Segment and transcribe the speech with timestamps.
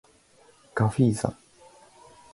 [0.73, 1.37] ガフィーザ